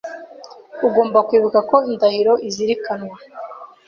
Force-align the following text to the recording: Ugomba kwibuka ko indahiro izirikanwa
Ugomba 0.87 1.19
kwibuka 1.27 1.59
ko 1.69 1.77
indahiro 1.91 2.33
izirikanwa 2.47 3.15